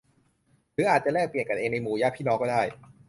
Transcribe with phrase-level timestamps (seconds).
[0.73, 2.61] หรืออาจจะแลกเปลี่ยนกันเองในหมู่ญาติพี่น้องก็ได้